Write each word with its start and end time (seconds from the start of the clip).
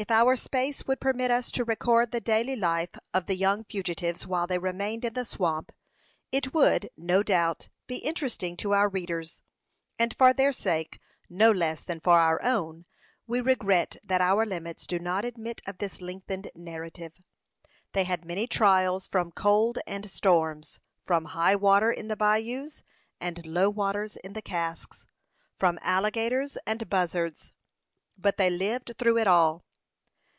If 0.00 0.12
our 0.12 0.36
space 0.36 0.86
would 0.86 1.00
permit 1.00 1.32
us 1.32 1.50
to 1.50 1.64
record 1.64 2.12
the 2.12 2.20
daily 2.20 2.54
life 2.54 2.94
of 3.12 3.26
the 3.26 3.34
young 3.34 3.64
fugitives 3.64 4.28
while 4.28 4.46
they 4.46 4.56
remained 4.60 5.04
in 5.04 5.14
the 5.14 5.24
swamp, 5.24 5.72
it 6.30 6.54
would, 6.54 6.88
no 6.96 7.24
doubt, 7.24 7.68
be 7.88 7.96
interesting 7.96 8.56
to 8.58 8.74
our 8.74 8.88
readers; 8.88 9.42
and 9.98 10.14
for 10.14 10.32
their 10.32 10.52
sake, 10.52 11.00
no 11.28 11.50
less 11.50 11.82
than 11.82 11.98
for 11.98 12.20
our 12.20 12.40
own, 12.44 12.84
we 13.26 13.40
regret 13.40 13.96
that 14.04 14.20
our 14.20 14.46
limits 14.46 14.86
do 14.86 15.00
not 15.00 15.24
admit 15.24 15.60
of 15.66 15.78
this 15.78 16.00
lengthened 16.00 16.52
narrative. 16.54 17.14
They 17.92 18.04
had 18.04 18.24
many 18.24 18.46
trials 18.46 19.08
from 19.08 19.32
cold 19.32 19.80
and 19.84 20.08
storms, 20.08 20.78
from 21.02 21.24
high 21.24 21.56
water 21.56 21.90
in 21.90 22.06
the 22.06 22.14
bayous 22.16 22.84
and 23.20 23.44
low 23.44 23.68
water 23.68 24.06
in 24.22 24.34
the 24.34 24.42
casks, 24.42 25.04
from 25.58 25.76
alligators 25.82 26.56
and 26.68 26.88
buzzards; 26.88 27.52
but 28.16 28.36
they 28.36 28.48
lived 28.48 28.92
through 28.96 29.18
it 29.18 29.26
all. 29.26 29.64